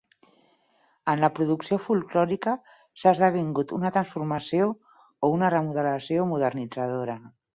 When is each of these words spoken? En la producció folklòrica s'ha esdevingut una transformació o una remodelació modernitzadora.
En 1.11 1.19
la 1.23 1.27
producció 1.39 1.77
folklòrica 1.87 2.53
s'ha 3.01 3.13
esdevingut 3.17 3.75
una 3.79 3.93
transformació 3.99 4.69
o 5.27 5.31
una 5.37 5.53
remodelació 5.57 6.29
modernitzadora. 6.35 7.19